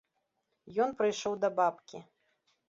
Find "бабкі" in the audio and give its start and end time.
1.61-2.03